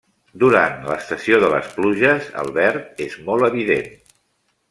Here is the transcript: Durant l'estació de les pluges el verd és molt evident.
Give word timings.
Durant 0.43 0.79
l'estació 0.91 1.37
de 1.43 1.51
les 1.51 1.69
pluges 1.75 2.31
el 2.43 2.49
verd 2.57 3.05
és 3.09 3.19
molt 3.27 3.49
evident. 3.51 3.93